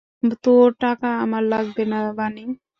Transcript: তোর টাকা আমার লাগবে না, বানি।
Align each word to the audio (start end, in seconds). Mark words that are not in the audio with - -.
তোর 0.43 0.67
টাকা 0.79 1.09
আমার 1.23 1.43
লাগবে 1.45 1.83
না, 1.91 1.99
বানি। 2.17 2.43